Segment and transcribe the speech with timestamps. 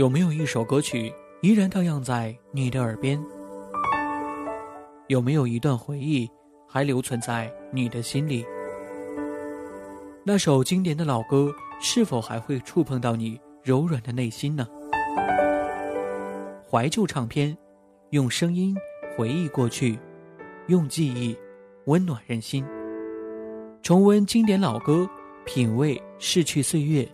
[0.00, 3.22] 有没有一首歌曲依然荡漾在你的耳边？
[5.08, 6.26] 有没有一段回忆
[6.66, 8.42] 还留存在你的心里？
[10.24, 14.66] 那首经典的老歌是否还会触碰到你柔软的内心呢？
[16.66, 17.54] 怀旧唱片，
[18.08, 18.74] 用声音
[19.18, 19.98] 回忆过去，
[20.68, 21.36] 用记忆
[21.84, 22.64] 温暖人心。
[23.82, 25.06] 重温经典老歌，
[25.44, 27.06] 品味逝去岁月。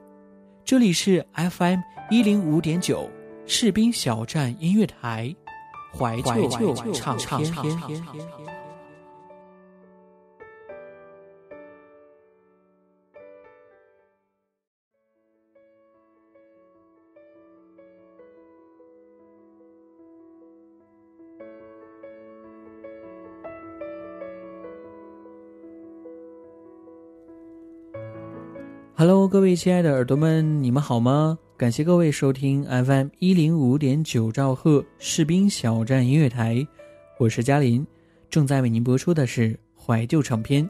[0.67, 1.79] 这里是 FM
[2.11, 3.09] 一零五点九
[3.47, 5.33] 士兵小站音乐台，
[5.97, 7.71] 怀旧唱片。
[29.29, 31.37] 各位亲爱的耳朵们，你们好吗？
[31.57, 36.65] 感谢各位收听 FM 一零五点九兆赫士兵小站音乐台，
[37.19, 37.85] 我是嘉林，
[38.31, 40.69] 正在为您播出的是怀旧唱片。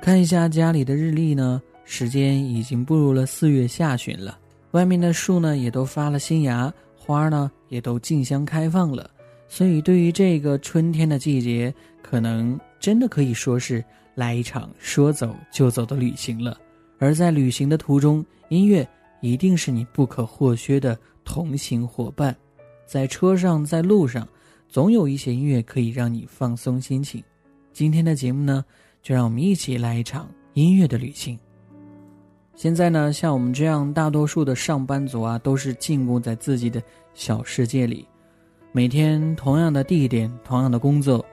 [0.00, 4.38] 看一下家里的日历呢，时间已经步入了四月下旬了，
[4.70, 9.10] 外面的树呢也都发了新芽，花呢也都竞相开放了，
[9.48, 16.56] 所以对于这个春天的季节，可能真的可以说是来一场说走就走的旅行了。
[17.02, 18.88] 而在旅行的途中，音乐
[19.20, 22.32] 一定是你不可或缺的同行伙伴。
[22.86, 24.24] 在车上，在路上，
[24.68, 27.20] 总有一些音乐可以让你放松心情。
[27.72, 28.64] 今天的节目呢，
[29.02, 31.36] 就让我们一起来一场音乐的旅行。
[32.54, 36.80] 现在呢，像我们这样大多数的上班族啊，都是禁锢在自己的
[37.14, 38.06] 小世界里，
[38.70, 41.26] 每天同样的地点，同样的工作，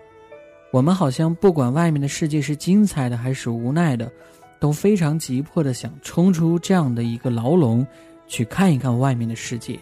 [0.72, 4.12] 我们好像不管外面的世界是精彩的还是无奈的。
[4.60, 7.86] 都非常急迫的想冲出这样的一个牢笼，
[8.28, 9.80] 去看一看外面的世界。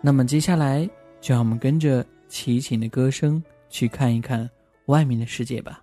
[0.00, 0.88] 那么接下来，
[1.20, 4.48] 就让我们跟着齐秦的歌声去看一看
[4.86, 5.82] 外面的世界吧。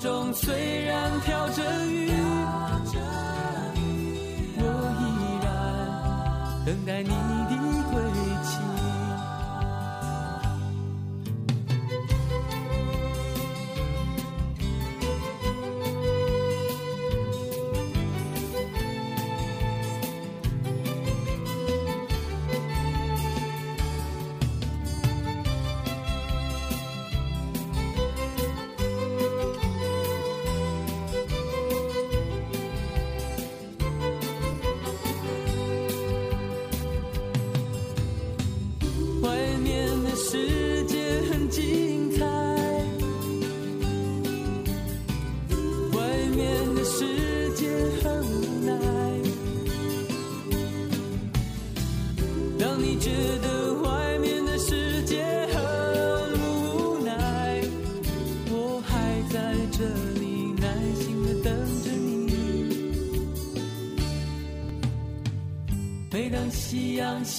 [0.00, 2.08] 中虽然飘着雨，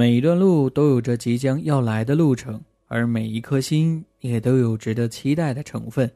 [0.00, 6.10] 每一段路都有着即将要来的路程，而每一颗心也都有值得期待的成分。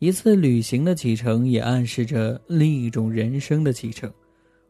[0.00, 4.12] 一次旅行的启程，也暗示着另一种人生的启程。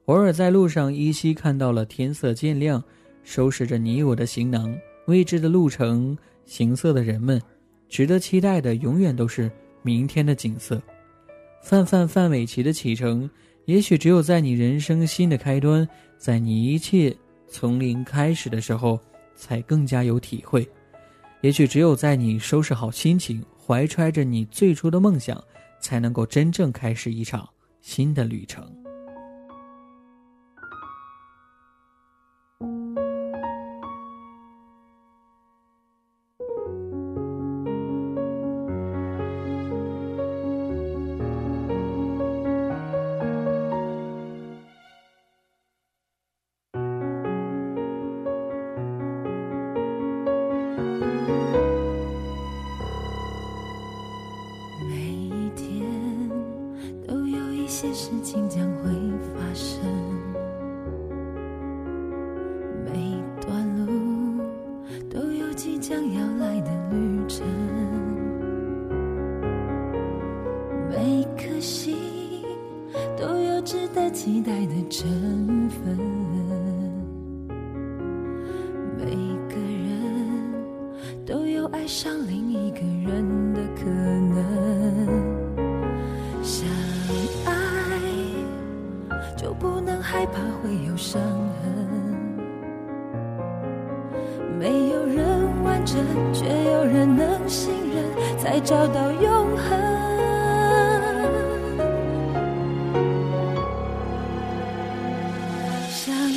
[0.04, 2.84] 偶尔在路上依稀看到了天色渐亮，
[3.22, 4.76] 收拾着你我的行囊，
[5.06, 6.14] 未知的路程，
[6.44, 7.40] 行色的人们，
[7.88, 9.50] 值得期待的永远都是
[9.80, 10.82] 明天的景色。
[11.62, 13.30] 范范范玮琪的启程，
[13.64, 15.88] 也许只有在你人生新的开端，
[16.18, 17.16] 在你一切
[17.48, 18.98] 从零开始的时候，
[19.34, 20.68] 才更加有体会。
[21.40, 25.42] 也许只有在你收拾好心情，怀揣着你最初的梦想，
[25.80, 27.48] 才能够真正开始一场
[27.80, 28.83] 新的旅程。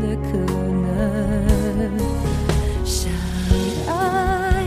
[0.00, 0.38] 的可
[0.82, 0.88] 能。
[2.84, 3.10] 相
[3.88, 4.64] 爱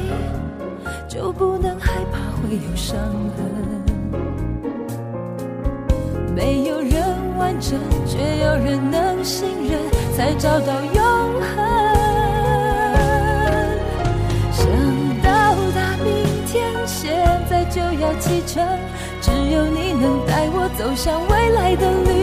[1.08, 2.98] 就不能害怕会有伤
[3.36, 3.40] 痕。
[6.36, 6.94] 没有人
[7.38, 9.80] 完整，却有人能信任，
[10.18, 11.04] 才找到永
[11.42, 11.56] 恒。
[14.52, 14.66] 想
[15.22, 16.08] 到达明
[16.48, 17.14] 天，现
[17.50, 18.66] 在就要启程。
[19.22, 22.23] 只有你能带我走向未来的旅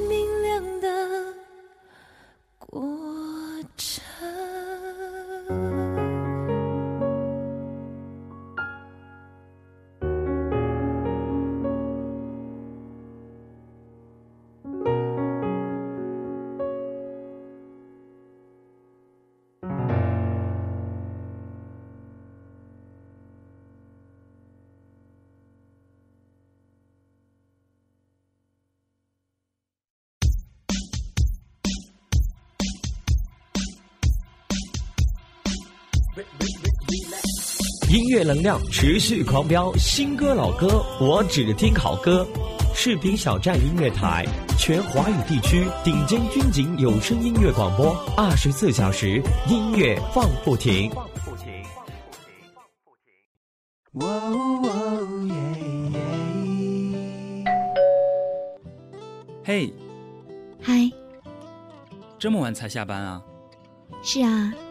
[37.89, 42.27] 音乐能量持续狂飙，新歌老歌我只听好歌。
[42.73, 44.25] 视频小站音乐台，
[44.57, 50.91] 全华语地区顶尖军警有声音乐广播，二十四小时音乐放不停。
[53.93, 55.35] 哇哦耶
[55.93, 57.45] 耶！
[59.43, 59.73] 嘿，
[60.61, 60.89] 嗨，
[62.17, 63.21] 这么晚才下班啊？
[64.01, 64.70] 是啊，嗯，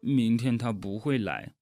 [0.00, 1.52] 明天他不会来。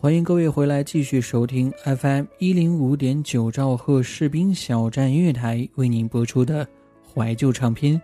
[0.00, 6.66] 欢迎各位回来继续收听 FM 一零五点九兆赫士兵小站音乐台为您播出的
[7.02, 8.00] 怀旧唱片，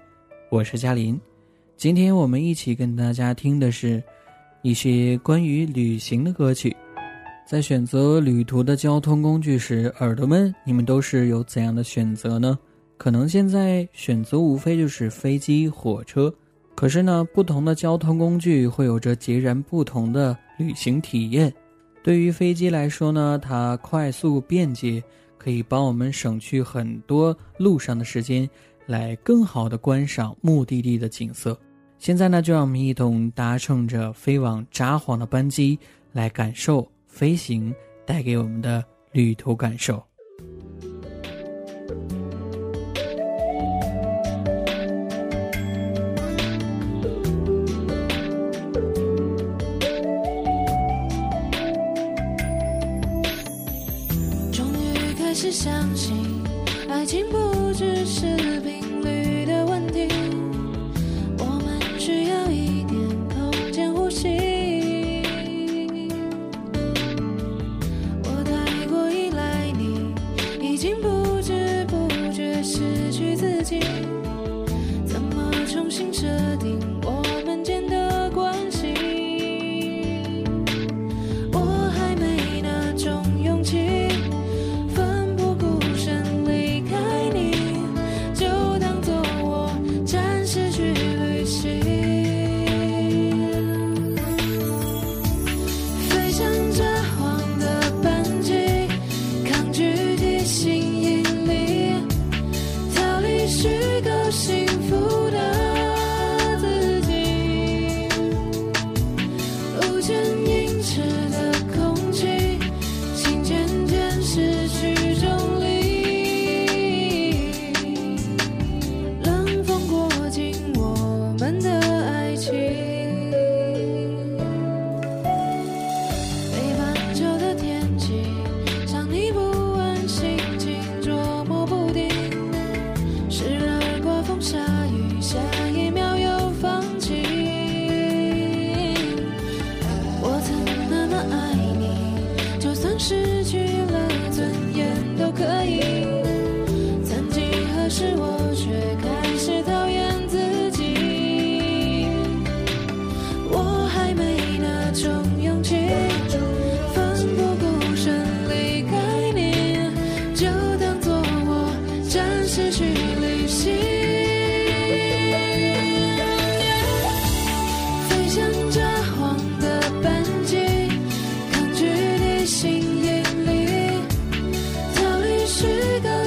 [0.51, 1.21] 我是嘉林。
[1.77, 4.03] 今天我们一起跟大家听的是
[4.65, 6.75] 一些关于旅行的歌曲。
[7.47, 12.59] 在选择旅途的交通工具时，耳朵们，你们都是有怎样的选择呢？
[12.97, 16.35] 可能现在选择无非就是飞机、火车，
[16.75, 21.53] 可是呢，不同的交通工具会有着截然不同的旅行体验。
[22.03, 25.05] 对于飞机来说呢，它快速便捷，
[25.37, 28.49] 可以帮我们省去很多路上的时间，
[28.87, 31.55] 来更好的观赏目的地的景色。
[32.05, 35.79] 现在呢，就让我们一同搭乘着飞往札幌的班机，
[36.13, 40.05] 来感受飞行带给我们的旅途感受。
[54.53, 56.15] 终于开始相信，
[56.87, 57.39] 爱情不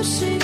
[0.08, 0.37] 是。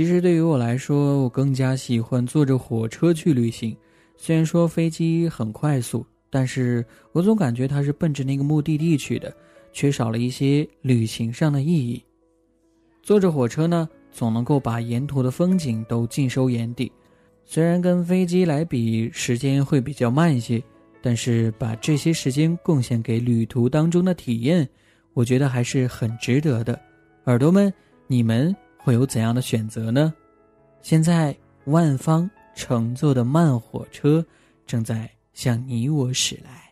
[0.00, 3.76] 其实对于我来说我更加喜欢坐着火车去旅行。
[4.16, 6.82] 虽然说飞机很快速但是
[7.12, 9.30] 我总感觉它是奔着那个目的地去的
[9.74, 12.02] 缺少了一些旅行上的意义。
[13.02, 16.90] 坐着火车呢总能够把沿途的风景都尽收眼底。
[17.44, 20.62] 虽然跟飞机来比时间会比较慢一些
[21.02, 24.66] 但是把这些时间贡献给旅途当中的体验
[25.12, 26.80] 我觉得还是很值得的。
[27.26, 27.70] 耳朵们
[28.06, 30.12] 你们会有怎样的选择呢？
[30.82, 34.24] 现在万方乘坐的慢火车
[34.66, 36.69] 正在向你我驶来。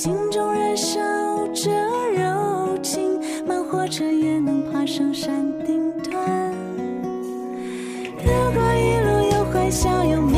[0.00, 1.00] 心中燃烧
[1.52, 1.72] 着
[2.12, 6.54] 柔情，慢火车也能爬上山顶端。
[8.22, 10.37] 如果一路有欢笑，有。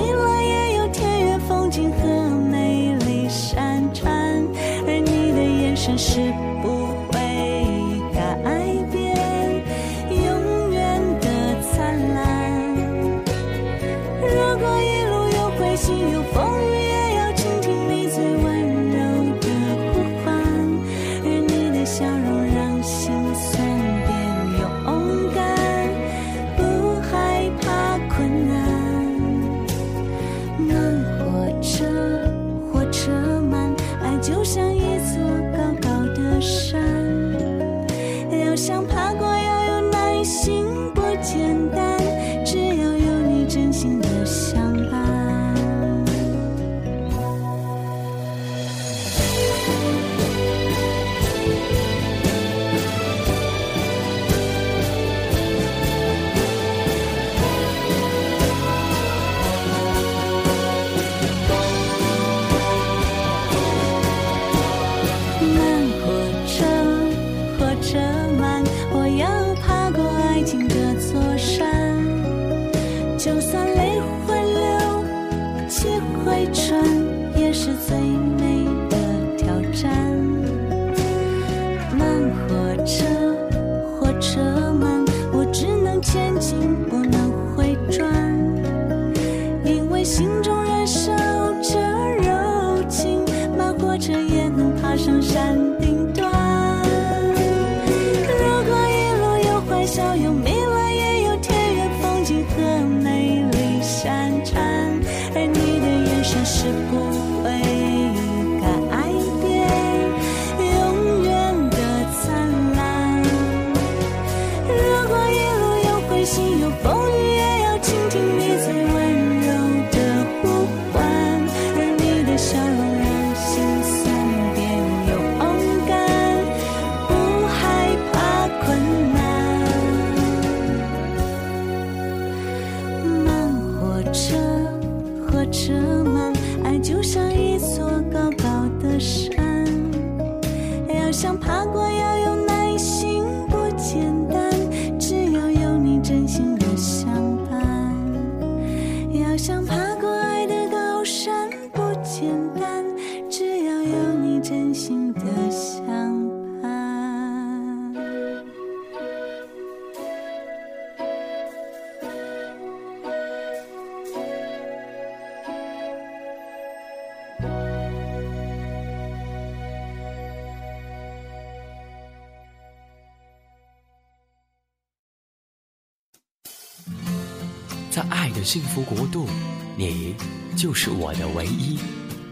[178.51, 179.29] 幸福国度，
[179.77, 180.13] 你
[180.57, 181.79] 就是我的唯一，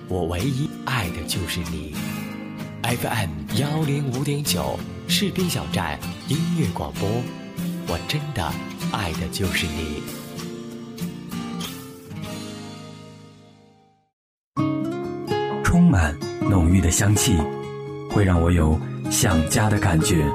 [0.08, 1.94] 我唯一爱的就是你。
[2.82, 4.76] FM 幺零五点九，
[5.06, 7.08] 士兵小站音乐广播，
[7.86, 8.52] 我真的
[8.90, 10.02] 爱的就是你。
[15.62, 17.36] 充满浓郁的香气，
[18.10, 18.76] 会让我有
[19.08, 20.26] 想家的感觉。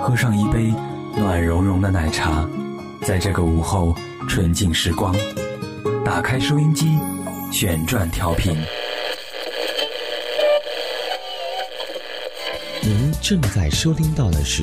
[0.00, 0.72] 喝上一杯
[1.14, 2.48] 暖融融的奶茶，
[3.02, 3.94] 在这个午后。
[4.28, 5.16] 纯净时光，
[6.04, 6.86] 打开收音机，
[7.50, 8.54] 旋转调频。
[12.82, 14.62] 您正在收听到的是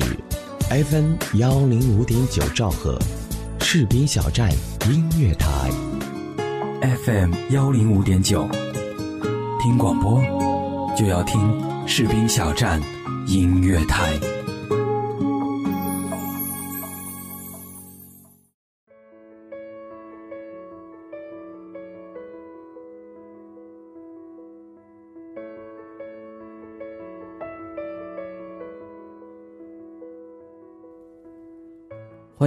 [0.70, 2.96] FM 幺零五点九兆赫，
[3.60, 4.50] 士兵小站
[4.88, 5.68] 音乐台。
[7.04, 8.48] FM 幺零五点九，
[9.60, 10.22] 听广播
[10.96, 12.80] 就要听士兵小站
[13.26, 14.12] 音乐台。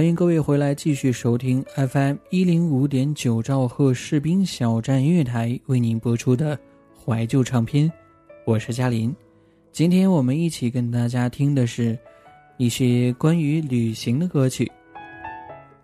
[0.00, 6.58] 欢迎各位回来，继续收听 FM 一零五点九兆赫士兵小站音乐台为您播出的
[6.96, 7.92] 怀旧唱片，
[8.46, 9.14] 我是嘉林。
[9.72, 11.98] 今天我们一起跟大家听的是
[12.56, 14.72] 一些关于旅行的歌曲。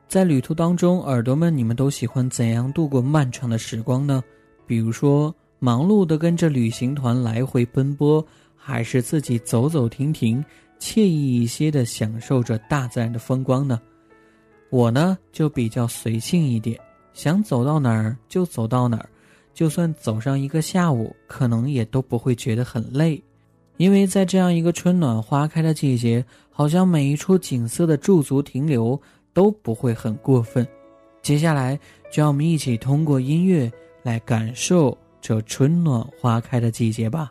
[0.08, 4.24] 在旅途当中，耳朵们，你们都喜欢怎样度过漫长的时光呢？
[4.66, 8.26] 比如说，忙碌的跟着旅行团来回奔波，
[8.56, 10.42] 还是自己走走停停，
[10.80, 13.78] 惬意一些的享受着大自然的风光呢？
[14.76, 16.78] 我呢就比较随性一点，
[17.14, 19.08] 想走到哪儿就走到哪儿，
[19.54, 23.18] 就算走上一个下午，可能也都不会觉得很累，
[23.78, 29.00] 因为在这样一个春暖花开的季节，好像每一处景色的驻足停留
[29.32, 30.66] 都不会很过分。
[31.22, 31.74] 接下来，
[32.12, 37.30] 就让我们一起通过音乐来感受这春暖花开的季节吧。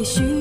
[0.00, 0.39] 也许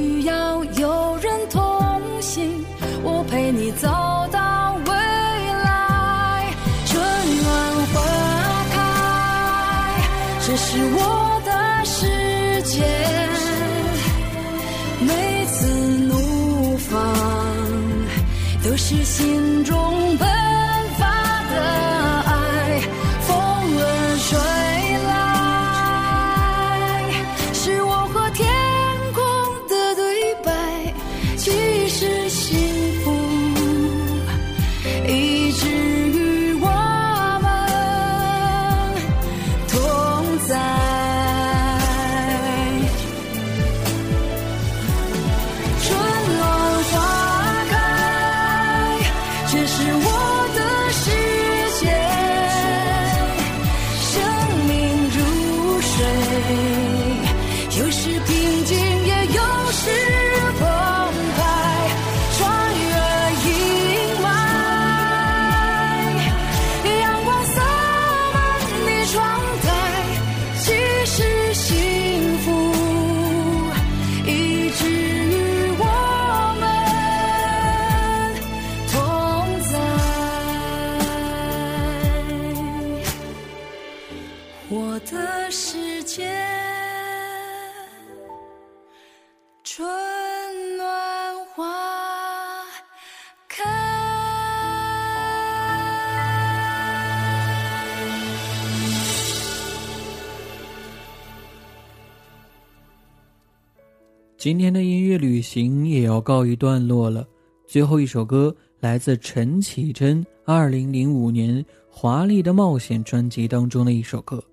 [104.50, 107.24] 今天的音乐旅行也要告一段落了。
[107.68, 114.44] 最后一首歌来自陈绮贞二零零五年《华丽的冒险》专辑当中的一首歌。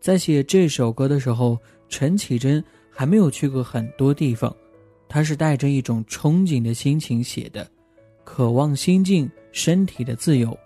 [0.00, 1.56] 在写这首歌的时候，
[1.88, 4.52] 陈绮贞还没有去过很多地方，
[5.08, 7.64] 她是带着一种憧憬的心情写的，
[8.24, 10.58] 渴望心境、身体的自由。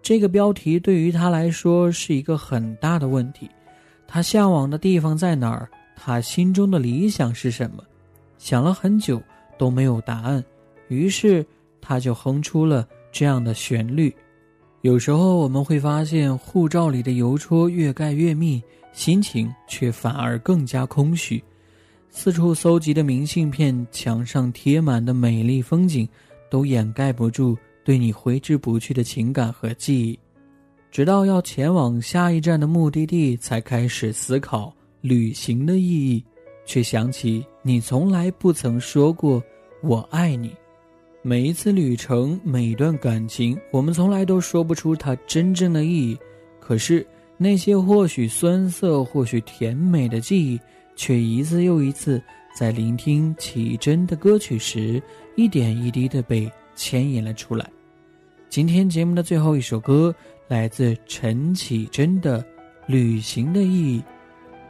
[0.00, 3.50] 这个标题对于她来说是一个很大的问题。
[4.06, 5.68] 她向往的地方在哪儿？
[6.04, 7.84] 他心中的理想是什么？
[8.36, 9.22] 想了很久
[9.56, 10.44] 都没有答案，
[10.88, 11.46] 于是
[11.80, 14.12] 他就哼出了这样的旋律。
[14.80, 18.60] 有时候我们会发现，护照里的邮戳越盖越密，
[18.92, 21.40] 心情却反而更加空虚。
[22.10, 26.08] 四处搜集的明信片，墙上贴满的美丽风景，
[26.50, 30.18] 都掩盖不住对你挥之不去的情感和记忆。
[30.90, 34.74] 直到要前往下一站的目的地，才开始思考。
[35.02, 36.24] 旅行的意义，
[36.64, 39.42] 却想起你从来不曾说过
[39.82, 40.54] “我爱你”。
[41.22, 46.16] 每一次旅程，每一段感情，我们从来都说不出它真正的意义。
[46.60, 50.60] 可是，那些或许酸涩、或许甜美的记忆，
[50.94, 52.22] 却一次又一次
[52.56, 55.02] 在聆听绮贞的歌曲时，
[55.34, 57.68] 一点一滴的被牵引了出来。
[58.48, 60.14] 今天节目的最后一首歌，
[60.46, 62.40] 来自陈绮贞的
[62.86, 64.00] 《旅行的意义》。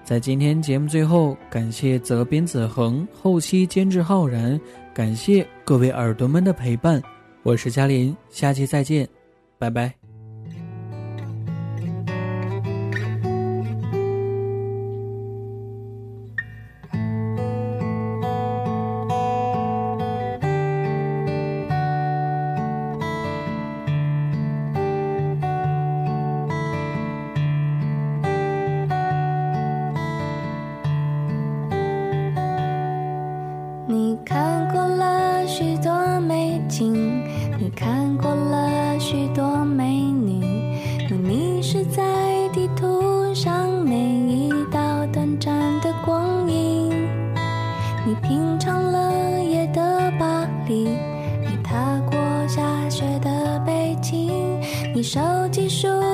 [0.05, 4.61] 在今天节目最后，感谢责编子恒，后期监制浩然，
[4.93, 7.01] 感谢各位耳朵们的陪伴，
[7.43, 9.09] 我是嘉林，下期再见，
[9.59, 10.02] 拜拜。
[55.03, 56.12] 手机书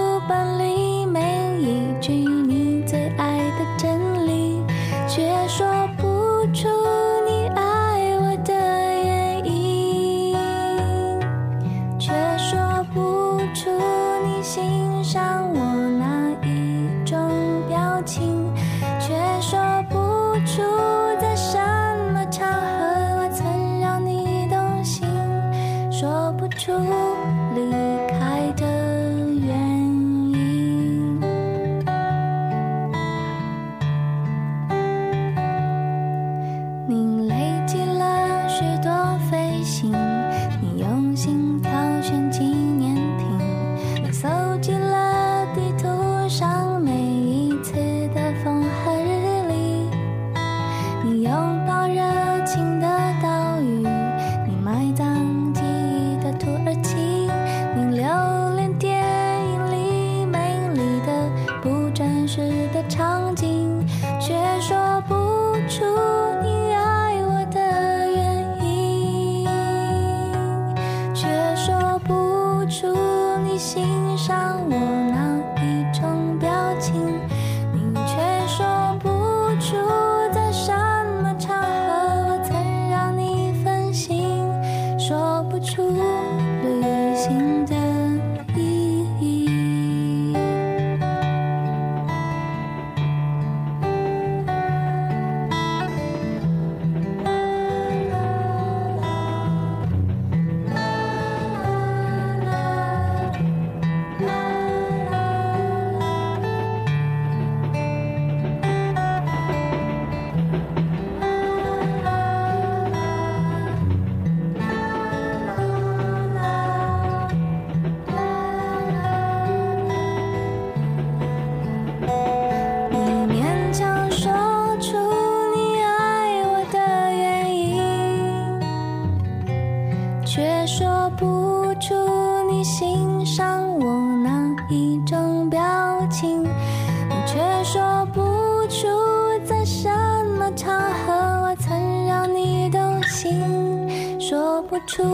[144.99, 145.05] 出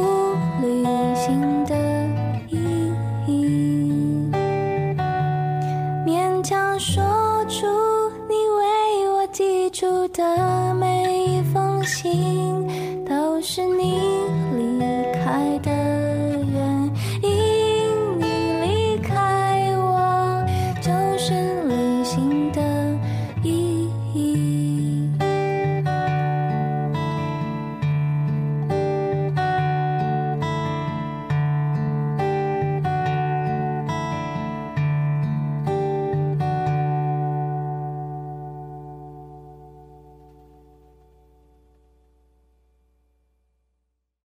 [0.62, 0.82] 旅
[1.14, 1.53] 行